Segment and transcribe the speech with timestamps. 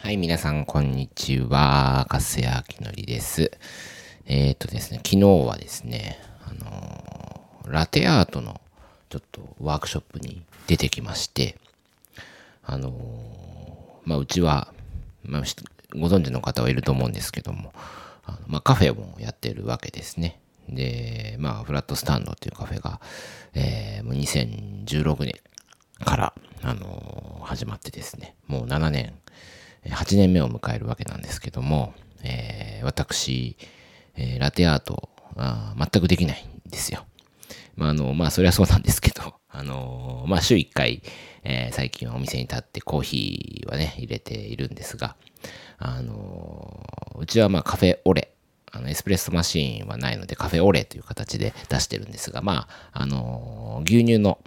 [0.00, 2.06] はい、皆さん、こんにちは。
[2.08, 3.50] かすやきのりです。
[4.26, 8.60] えっ、ー、とですね、昨日はですね、あのー、ラテアートの
[9.10, 11.56] ちょっとワークショップに出てきまして、
[12.64, 12.92] あのー、
[14.08, 14.72] まあ、うちは、
[15.24, 15.42] まあ、
[15.98, 17.72] ご存知の方はいると思うんですけども、
[18.24, 20.40] あのまあ、カフェもやってるわけですね。
[20.68, 23.00] で、まあ、フラットスタンドっていうカフェが、
[23.52, 25.34] えー、もう2016年
[26.04, 29.12] から、あの、始まってですね、もう7年、
[29.84, 33.56] 8年目を迎えるわけなんですけども、えー、私、
[34.16, 37.06] えー、ラテアートあ全くできないんですよ。
[37.76, 41.02] まあ、あの、まあ、それはそうなんですけど、あのまあ、週1回、
[41.44, 45.16] えー、最近はお店に立ってコーヒーはね、入れているんですが、
[45.78, 46.84] あの
[47.16, 48.32] うちはまあカフェオレ、
[48.72, 54.38] あのエスプレッソマシーンはないのでカフェオレという形で出してるんですが、まあ、あの牛乳の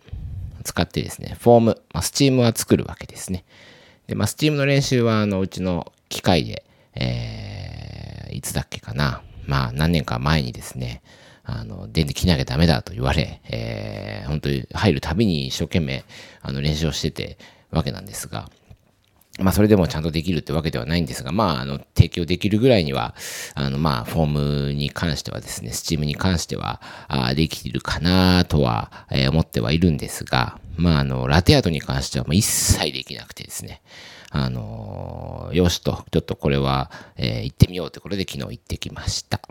[0.63, 3.45] 使ってですね、フォーム、まあ、スチームは作るわけですね。
[4.07, 6.63] で、まあ、スチームの練習は、あの、うちの機械で、
[6.95, 9.21] えー、いつだっけかな。
[9.45, 11.01] まあ、何年か前にですね、
[11.43, 16.03] あの、電で着なきゃダメだと言われ、えー、本当に入るたびに一生懸命、
[16.41, 17.37] あの、練習をしてて
[17.71, 18.49] わけなんですが、
[19.39, 23.15] まあ、それでもちゃんとできるってわけではないんですが、まあ、あの、提供できるぐらいには、
[23.55, 33.81] あの、まあ、フォームに関してはですね、スチームに関しては、あできるかなとは、えー、思ってはいるんですが、まあ、あの、ラテアートに関しては一切できなくてですね、
[34.33, 39.41] あのよしと、ちょっとこれは、えー、行ってみようってことで昨日行ってきました。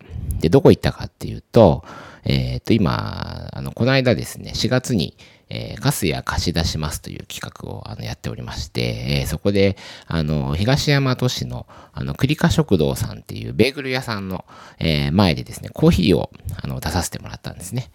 [0.40, 1.84] で、どこ行ったかっていうと、
[2.24, 5.16] えっ、と、今、あの、この間ですね、4月に、
[5.50, 9.76] えー、ガスや貸し出しますという企画をあのやっておりまして、えー、そこで、
[10.06, 14.44] あの、東大和市の、あの、クリカ食堂さんっていうベーグル屋さんの、
[14.78, 16.30] えー、前でですね、コーヒーを
[16.62, 17.90] あの出させてもらったんですね。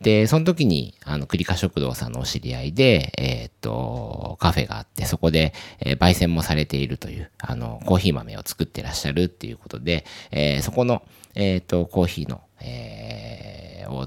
[0.00, 11.02] で、その時に、あの、クリカ食堂さんのお知り合いで、えー、っと、カフェがあって、そこで、えー、焙煎もされているという、あの、コーヒー豆を作ってらっしゃるっていうことで、えー、そこの、
[11.34, 13.55] えっと、コーヒーの、えー、
[13.90, 14.06] を、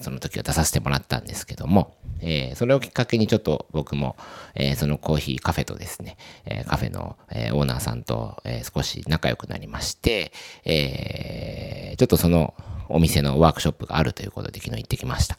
[0.00, 4.16] その時は出させてもらったんですけども、えー、それをきっかけにちょっと僕も、
[4.54, 10.32] えー、そのコーヒーカフェとですね、え、カフェの、え、オーナーさんと、え、少し仲良くなりまして、
[10.64, 12.54] え、ちょっとその、
[12.90, 15.38] お店のワークショップがあるということで昨日行ってきました。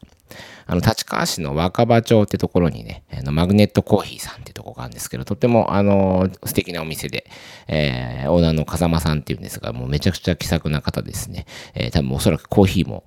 [0.66, 7.30] あの、立川市の若葉町ってところにね、あのマグネットコーヒーさんってところがあるんですけど、とても、あの、素敵なお店で、
[7.68, 11.46] えー、オーナーの風間さんっていうんですが、もうめちゃくちゃ気さくな方ですね。
[11.74, 13.04] えー、多分おそらくコーヒーも、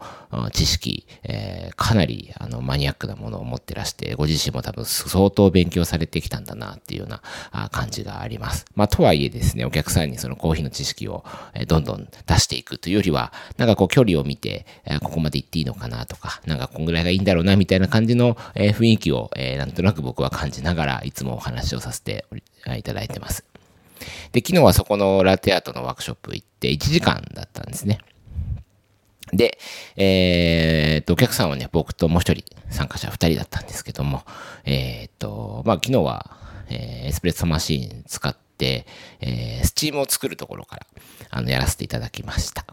[0.53, 8.65] 知識、えー、かなり、あの、マニアックなものを持ってらして、ご自身も多分相当勉強されてきたんだなっていうような感じがあります。
[8.75, 22.25] まあ、とはいえですね、お客さんにそのコーヒーの知識を、えどんどん出していくというよりは、なんかこう距離を見て、えここまで行っていいのかなとか、なんかこんぐらいがいいんだろうなみたいな感じの、え雰囲気を、えなんとなく僕は感じながらいつもお話をさせて
[22.77, 23.45] いただいてます。
[24.33, 27.99] で、昨日はそこのラテアートのワークショップ行って1時間だったんですね。
[29.33, 29.59] で、
[29.97, 34.23] えー、っと、お客さんはね、僕ともう一人、参加者二人だったんですけども、
[34.65, 36.37] えー、っと、まあ、昨日は、
[36.69, 38.87] えー、エスプレッソマシーン使って、
[39.21, 40.87] えー、スチームを作るところから、
[41.31, 42.65] あの、やらせていただきました。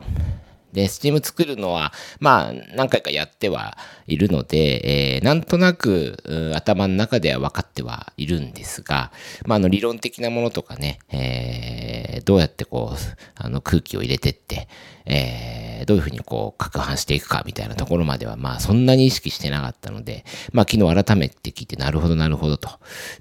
[0.74, 3.78] で、スチーム作るのは、まあ、何回かやっては
[4.08, 9.12] いるので、えー、なんとなく、頭の中では分かってはいるんですが、
[9.46, 12.98] まあ、あの、理論的なものとかね、えー、どうやってこう、
[13.36, 14.68] あの、空気を入れてって、
[15.06, 22.70] えー、どういうふうにこう、攪拌していくかみたいなところまでは、まあ、そんなに意識してなかったので、まあ、昨日改めて聞いて、なるほど、なるほどと。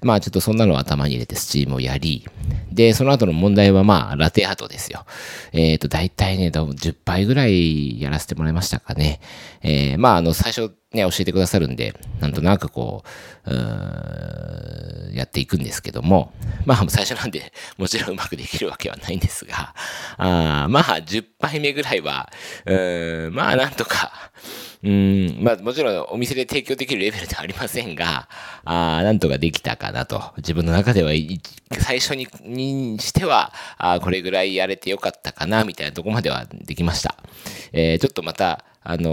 [0.01, 2.25] まあ、ちょっとそんなのを頭に入れてスチームをやり、
[2.71, 5.05] で、その後の問題は、まあ、ラテアートですよ。
[5.53, 9.19] えっ、ー、と、大体ね、10倍ぐらいやらせてもらいましたかね。
[9.61, 13.03] えー、まあ、あの、最初ね、教えてくださるんで、なんとなくこ
[13.45, 16.33] う、うやっていくんですけども、
[16.65, 19.73] まあ、最初なんで、 もちろんうまくできるわけはないんですが、
[20.17, 22.29] あまあ、10杯目ぐらいは、
[22.65, 24.30] うんまあ、なんとか、
[24.83, 28.27] うん、まあ、もちろんお店で提供できるレベルではありませんが、
[28.65, 30.33] あなんとかできたかなと。
[30.37, 31.11] 自分の中では、
[31.79, 37.15] 最初ににしては、あこれぐらいやれてよかったかな、みたいなとこまではできました。
[37.73, 39.11] えー、ちょっとまた、あのー、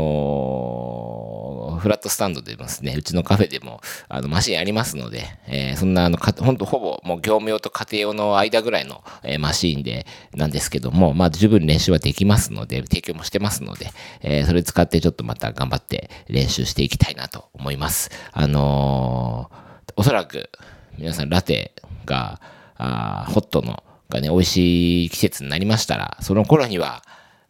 [1.78, 13.90] フラットスタンドでですね、うちのカフェでも、あの、マシンありますので、えー、そんな、あの、か、ほんとほぼ、もう業務用と家庭用の間ぐらいの、えー、マシンで、なんですけども、まあ、十分練習はできますので、提供もしてますので、
[14.22, 18.10] えー、それ使ってちょっとまた頑張って練習していきたいなと思います。
[18.32, 20.50] あのー、おそらく、
[20.98, 22.40] 皆さんラテが、
[22.76, 27.02] あホットのがね、美味しい季節になりましたら、その頃には、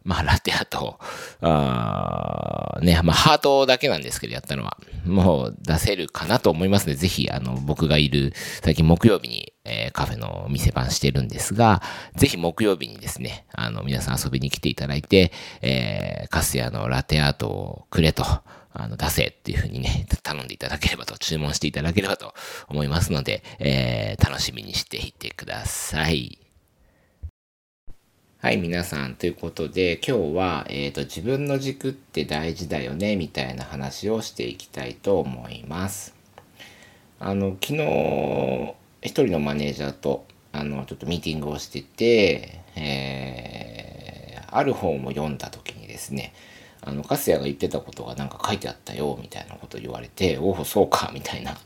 [0.03, 0.97] まあ、ラテアと、
[1.41, 4.77] あね、まあ、ハートだけなんですけど、やったのは。
[5.05, 11.81] もう出せるかなと思いますので、ぜひ、あの、僕がいる、最近木曜日に、えー、カフェの店番してるんですが、
[12.15, 15.31] ぜひ木曜日にですね、あの、皆さん遊びに来ていただいて、
[15.61, 18.23] えー、カスヤのラテアートをくれと、
[18.71, 22.33] あの、出せっていうふうにね、頼んでいただければと、注文していただければと
[22.67, 26.48] 思いますので、えー、楽しみにしていてください。
[28.41, 29.15] はい、皆さん。
[29.15, 36.15] ということで、今日は、えっ、ー、と、自分の軸って大事だよね、みたいな話をしていきたいと思います。
[37.19, 46.33] あの、昨日、一人のマネージャーと、あの、ちょっとミーティングをしてて、えー、ある本を読んだ時にですね、
[46.79, 51.57] あの、カスヤが言ってたことがなんか書いてあったよ、みたいなこと言われて、おお、そうか、みたいな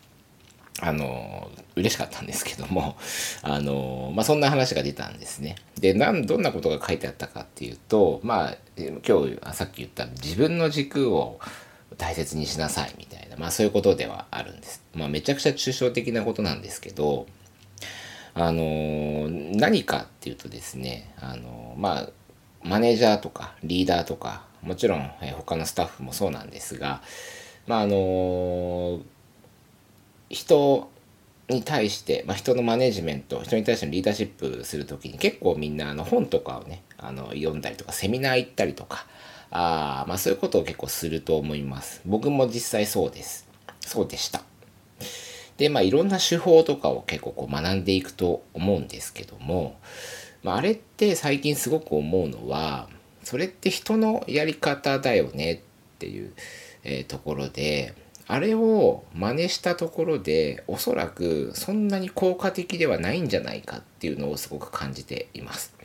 [0.86, 2.98] あの、嬉しかったんですけども、
[3.42, 5.56] あの、まあ、そんな話が出たんですね。
[5.80, 11.40] で、なん、どんなことが書いてあったかっていうと、まあ、今日、さっき言った自分の軸を
[11.98, 14.84] 大切にしなさいみたいな、まあ、そういうことではあるんです。
[14.94, 17.28] まあ、めちゃくちゃ抽象的なことなんですけど、
[18.34, 22.10] あの、何かっていうとですね、あの、まあ、
[22.62, 27.02] マネージャーとかリーダーとか、もちろん他のスタッフもそうなんですが、
[27.68, 29.00] まあ、あの、
[30.34, 30.90] 人
[31.50, 39.06] に対して、まあ、人のマネジメント人に対してのリーダーシップする時に結構みんなあの本とかをねあの読んだりとかセミナー行ったりとか
[39.52, 42.02] あまあそういうことを結構すると思います。
[42.06, 43.48] 僕も実際そうです。
[43.82, 44.42] そうでした。
[45.58, 49.78] でまあいろんな手法とかを結構こう学んでいくと思うんですけども、
[50.42, 52.90] まあ、あれって最近すごく思うのは
[53.24, 55.60] それって人のやり方だよねっ
[56.00, 56.34] ていう、
[56.84, 57.94] えー、ところで
[58.28, 65.76] あれを真似したところでおそらくそんなに効果的ではないんじゃないかっていうのをすごく感じています。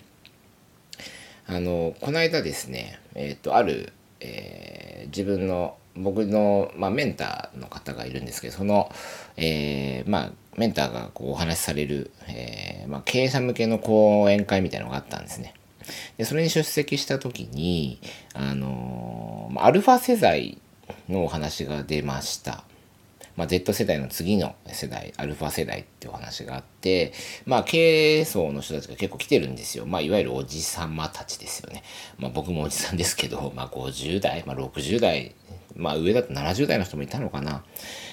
[1.46, 8.92] あのこの間ですね、えーと、ある、えー、自分の僕の、まあ、メンターの方がいるんですけどその、
[9.36, 15.54] えー、まあ、メンターがこうお話しされる、えー、まあ、経営者向けの講演会みたいなのがあったんですね。
[16.18, 17.98] でそれに出席した時に
[18.34, 20.58] あのアルファ世代
[21.08, 22.64] のお話が出ました。
[23.38, 27.12] まあ、Z 世代の次の世代、アルファ世代ってお話があって、
[27.46, 29.86] まあ、経営層の人たちが結構来てるんですよ。
[29.86, 31.84] まあ、いわゆるおじさまたちですよね。
[32.18, 35.36] まあ、僕もおじさんですけど、まあ、50代、まあ、60代、
[35.78, 37.64] まあ、上だと70代の人もいたのかな。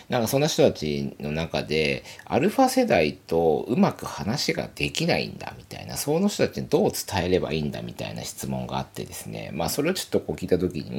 [0.08, 10.98] なんかそんな人たちの中で、アルファ世代とうまく話ができないんだみたいな、その人たちにどう伝えればいいんだみたいな質問があってですね、まあそれをちょっとこう聞いた時に、うー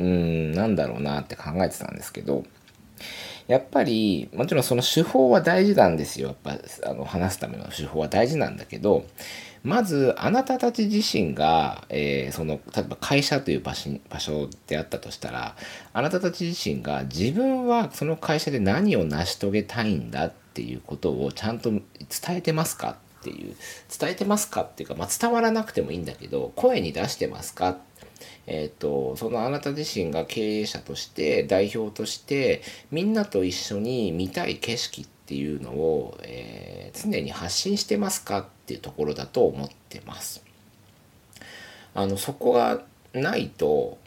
[0.50, 2.44] ん、なんだろうなって考えてたんですけど、
[3.46, 6.28] やっぱり、もちろんその手法は大事なんですよ。
[6.28, 9.04] やっぱ、あの、話すための手法は大事なんだけど、
[9.66, 15.56] まず、あなたたち自身が、えー、その、例えば会社という場所であったとしたら、
[15.92, 21.82] あなたたち自身が自分はその会社で何を成し遂げたいんだっていうことをちゃんと伝
[22.28, 23.56] えてますかっていう、
[23.98, 27.78] 伝えてますかっていうか、まあ、伝わらなくてもいいんだけど、声に出してますか？
[28.46, 40.44] えーと、そのあなた自身が経営者として代表としてみんなと一緒に見たい景色ってっていうのを、えー、常に発信してますかっていうところだと思ってます。
[41.94, 42.82] あのそこが
[43.12, 43.98] ないと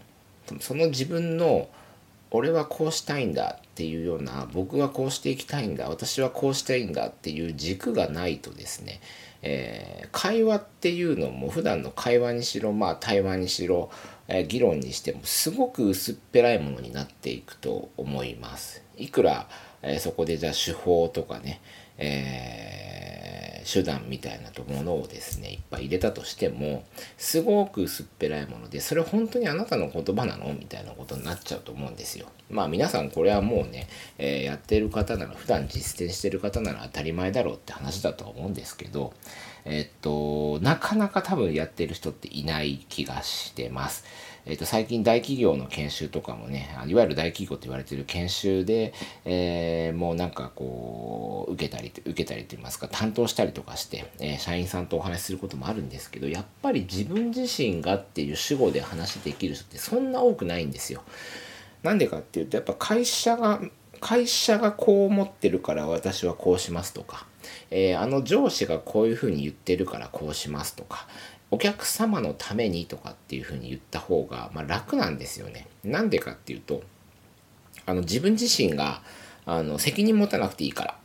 [0.62, 1.68] その自分の
[2.32, 9.02] 俺はこうしたいんだっていうような僕はこうしていきたいんだ私はこうしたいんだっていう軸がないとですね、
[9.42, 13.90] えー、会話っていうのも普段の会話にしろまあ対話にしろ、
[14.28, 18.84] えー、議論にしてもすごく薄っぺらいものになっていくと思います。
[18.96, 19.48] いくら、
[19.82, 21.62] えー、そこでじゃあ手法とかね、
[21.98, 26.84] えー、手段みたいなものをですねいっぱい入れたとしても
[27.18, 30.54] すごく薄っぺらいものでそれ本当にあなたの言葉なの？
[30.54, 32.28] みたいなことになっちゃうと思うんですよ。
[32.50, 39.14] まあ皆さんこれはもうね、えー、やってる方なら普段実践してる方なら当たり前だろうって話だと思うんですけど
[39.66, 44.04] えっとなかなか多分やってる人っていない気がしてます。
[44.50, 61.04] えー、と最近大企業の研修とかもねいわゆる大企業と言われてる研修で、えー、もうなんかこう受けたり受けたりと言いますか担当したりとかして、え、社員さんとお話しすることもあるんですけどやっぱり自分自身がっていう主語で話できる人ってそんな多くないんですよ。
[61.84, 63.62] なんでかっていうとやっぱ会社が
[64.00, 67.26] 会社がこう思ってるから私はこうしますとか、
[67.70, 71.08] えー、あの上司がこういうふうに言ってるからこうしますとか、
[71.52, 75.68] お客様のためにとかっていうふうに言った方が、まあ、楽なんですよね。
[75.84, 76.84] なんでかっていうと
[77.86, 79.02] あの自分自身が
[79.46, 80.96] あの責任持たなくていいから。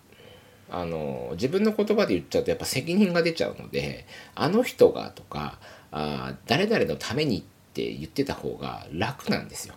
[0.71, 5.59] あの自分の言葉で言っちゃうとやっぱ責任が出ちゃうのであの人がとか
[5.93, 7.43] あ誰々のためにっ
[7.75, 9.75] て言ってた方が楽なんですよ。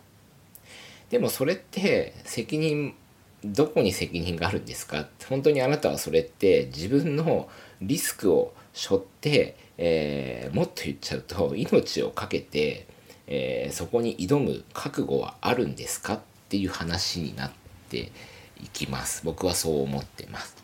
[1.09, 2.95] でもそれって責任
[3.43, 5.07] どこに責任があるんですか？
[5.29, 7.49] 本当にあなたはそれって自分の
[7.81, 12.87] リスクを背負って、えー、もっと言っちゃうと命を懸けて、
[13.27, 16.15] えー、そこに挑む覚悟はあるんですか？
[16.15, 17.51] っていう話になっ
[17.89, 18.11] て
[18.59, 19.21] いきます。
[19.23, 20.55] 僕はそう思ってます。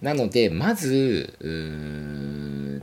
[0.00, 1.36] なのでまず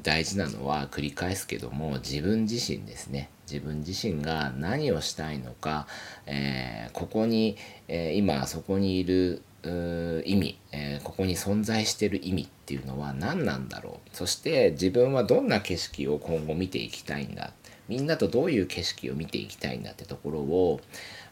[0.03, 3.29] 大事なのは繰り返すけども自分自身ですね。
[3.49, 5.87] 自分自身が何をしたいのか、
[6.25, 7.57] えー、ここに、
[7.87, 14.15] えー、今そこにいる意味、えー、ここに存在してる意味っていうのは何なんだろう。
[14.15, 17.51] そして自分はどんな景色を今後見ていきたいんだ。
[17.87, 20.81] みんなとどういう景色を見ていきたいんだってところを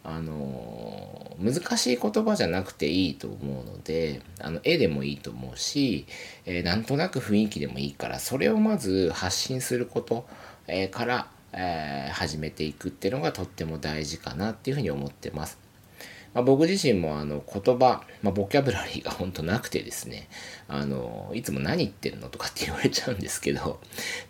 [0.04, 6.06] あの難しい言葉じゃなくていいと思うのであの絵でもいいと思うし、
[6.46, 10.26] えー、なんとなく雰囲気でもいいからそれをまず発信すること、
[10.68, 15.58] え、から、えー、始めていくっていうのがとっても大事かなっていうふうに思ってます。
[16.34, 20.28] まあ、僕自身もあの言葉、まあ、ボキャブラリーが本当なくてですね
[20.68, 23.80] あのいつも何言ってるのとかって言われちゃうんですけど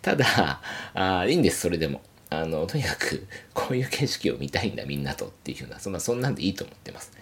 [0.02, 0.60] ただ
[0.92, 2.02] あいいんですそれでも
[2.40, 7.12] あのとにかく こういう景色を見たいんだみんなとっていうふうなそんなそんなんでいいと思ってます。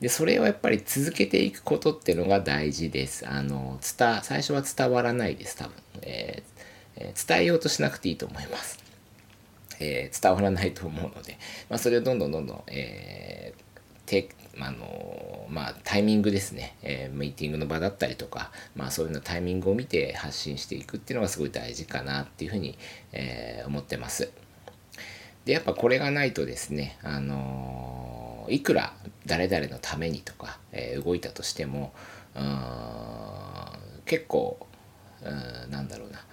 [0.00, 3.26] でそれをやっぱり続けていくことっていうのが大事です。
[3.26, 6.42] あの伝最初は伝わらないです多分、え、
[6.96, 8.78] 伝えようとしなくていいと思います、
[9.78, 11.38] えー、伝わらないと思うので、
[11.68, 22.78] まあ、それをどんどんどんどん、えー、あのまあ、タイミングですね、えー、ミーティングの場だったりとか、まあ、そういうのタイミングを見て発信していくっていうのがすごい大事かなっていうふうに、
[23.12, 24.30] えー、思ってます。
[25.44, 28.92] でやっぱこれがないとですね、あのいくら
[29.26, 31.92] 誰々のためにとか、えー、動いたとしても
[34.04, 34.66] 結構
[35.70, 36.24] なんだろうな。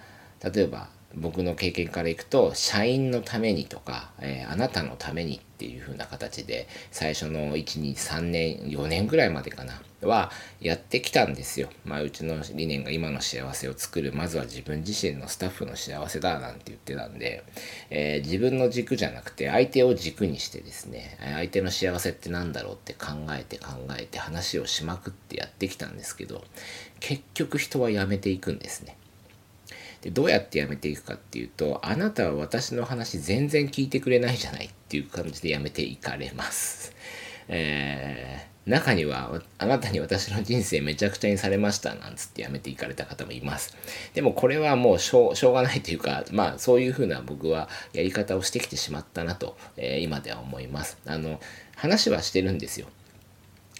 [0.50, 0.88] 例えば
[1.20, 11.68] 僕の経験からいくと社員のためにとか、えー、あなたのためにっていう風な形で最初の123年4年ぐらいまでかなはやってきたんですよ。
[11.84, 17.42] まあうちの理念が今の幸せを作るまずは自分自身のスタッフの幸せだなんて言ってたんで、
[17.90, 26.44] えー、自分の軸じゃなくて相手を軸にしてですね相手の幸せって何だろうって考えて考えて話をしまくってやってきたんですけど
[27.00, 28.96] 結局人は辞めていくんですね。
[30.02, 36.92] でどうやってやめていくかっていうとあなたは私の話全然聞いてくれないじゃないっていう感じでやめていかれます。
[37.50, 43.76] えー、中にはあなたに私の人生めちゃくちゃにされましたなんつってやめていかれた方もいます。
[44.14, 50.98] でもこれはもうしょうがないというかまあそういうふうな僕はやり方をしてきてしまったなと、えー、今では思います。
[51.06, 51.40] あの
[51.74, 52.88] 話はしてるんですよ。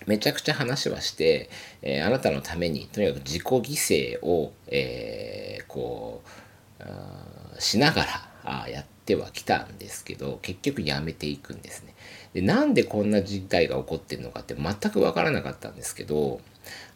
[0.08, 1.50] めちゃくちゃ話はして、
[1.82, 8.28] えー、あなたのためにとにかく自己犠牲を、えー、こうしながら
[8.64, 11.94] あやってはきたんですけど結局やめていくんですね。
[12.32, 16.40] でなんでこんな事態が起こってるのかって全く分からなかったんですけど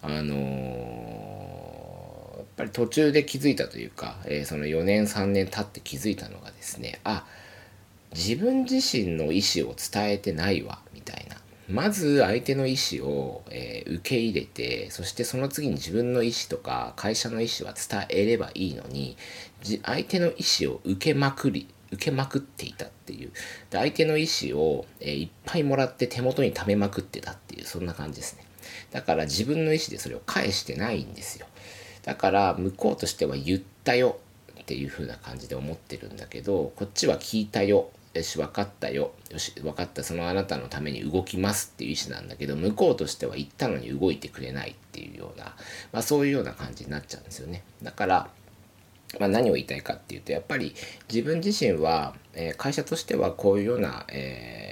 [0.00, 7.26] あのー、やっぱり途中で気づいたというか、えー、その4年3年経って気づいたのがですねあ
[8.14, 11.22] 自分自身の意思を伝えてないわみたいな
[11.69, 19.16] まず相手の意思を、えー、受け入れてそしてその次に自分の意思とか会社の意思は伝えればいいのに
[19.85, 23.31] 相手の意思を受けまくり受けまくっていたっていう。
[23.71, 28.45] で相手の意思を、えー、いっぱいもらって手元に貯めまくってたっていうそんな感じですね。
[28.90, 31.47] だから自分の意思でそれを返してないんですよ。
[32.02, 34.19] だから向こうとしては言ったよ
[34.61, 39.12] っていう風な感じで思ってるんだけどこっちは聞いたよよし分かったよ。
[39.31, 40.04] よし分かった。
[40.04, 45.54] そのあなたのために動きますっていう意思なんだけど向こうとしては行ったのに動いてくれないっていうような、
[45.92, 47.62] まあ、そういうような感じになっちゃうんですよね。
[47.83, 48.31] だから
[49.19, 50.75] まあ、何を言いたいかっていうとやっぱり
[51.12, 54.72] 自分自身は、えー、会社としてはこういうような、え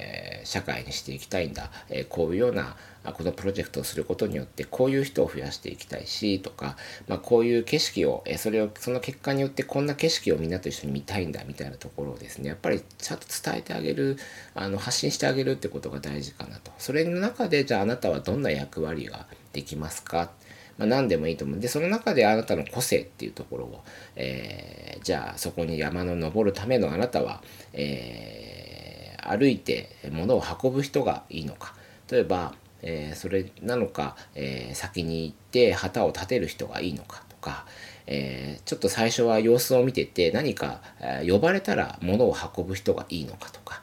[0.51, 2.75] 社会にしていきたいんだ、え、こういうような
[3.13, 6.75] このプロジェクトをすることによってこういう人を増やしていきたいしとか、
[7.07, 14.17] まあ、こういう景色を、えそれをその結果によってこんな景色をみんなと一緒に見たいんだみたいなところをですねやっぱりちゃんと伝えてあげる
[14.53, 16.71] あの発信してあげるってことが大事かなと。
[16.77, 20.31] それの中でじゃああなたはどんな役割ができますか？
[20.77, 21.57] まあ、何でもいいと思う。
[21.57, 23.83] んでその中であなたの個性っていうところを、
[24.15, 27.43] えー、じゃあそこに山の登るためのあなたは、
[27.73, 28.30] えー、
[29.37, 31.73] 歩いて物を運ぶ人がいいのか。
[32.09, 37.65] 例えば、えー、それなのか、え先に行って旗を立てる人がいいのかとか、
[38.07, 43.81] えちょっと最初は様子を見てて何か、え呼ばれたら物を運ぶ人がいいのかとか、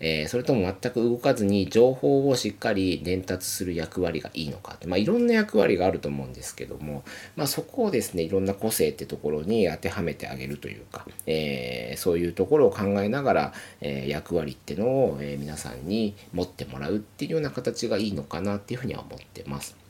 [0.00, 7.04] えー、それとも全く動かずに情報をしっかり伝達する役割がいいのかって、まあ、いろんな役割があると思うんですけども、
[7.36, 19.87] まあ、そこをですねいろんな個性ってところに当てはめてあげるというか、えー、そういうところを考えながら、えー、役割ってのを、え皆さんに持ってもらうっていうような形がいいのかなっていうふうには思ってます。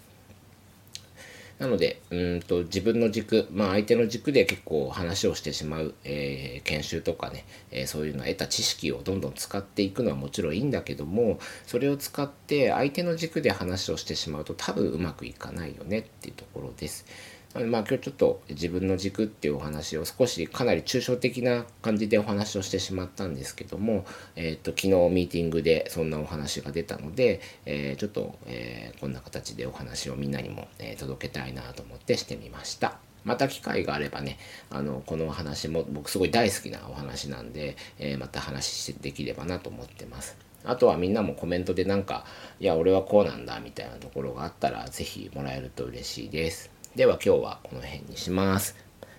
[1.58, 17.06] なのでうんと自分の軸、まあ、相手の軸で結構話をしてしまう、えー、研修とかね、えー、そういうの得た知識をどんどん使っていくのはもちろんいいんだけどもそれを使って相手の軸で話をしてしまうと多分うまくいかないよねっていうところです。
[17.54, 24.04] まあ今日ちょっと自分の軸っていうお話を少しかなり抽象的な感じでお話をしてしまったんですけども、
[24.36, 32.98] えーと、昨日ミーティングでそんなお話が出たので、えー、ちょっと、えー、こんな形でお話をみんなにも、えー、届けたいなと思ってしてみました。
[33.24, 34.38] また機会があればね、
[34.70, 40.36] あの、このお話も僕すごい大好きなお話なんで、えー、また話しできればなと思ってます。
[40.64, 42.24] あとはみんなもコメントでなんか、
[42.60, 46.77] いや、俺はこうなんだみたいなところがあったら、是非もらえると嬉しいです。
[46.97, 48.75] では今日はこの辺にします。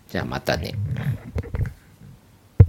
[0.08, 0.74] じゃあまたね。